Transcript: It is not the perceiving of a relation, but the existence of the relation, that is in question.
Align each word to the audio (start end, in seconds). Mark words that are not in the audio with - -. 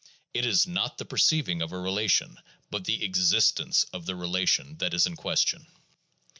It 0.33 0.47
is 0.47 0.65
not 0.65 0.97
the 0.97 1.05
perceiving 1.05 1.61
of 1.61 1.71
a 1.71 1.77
relation, 1.77 2.39
but 2.71 2.85
the 2.85 3.03
existence 3.03 3.83
of 3.93 4.07
the 4.07 4.15
relation, 4.15 4.77
that 4.77 4.95
is 4.95 5.05
in 5.05 5.15
question. 5.15 5.67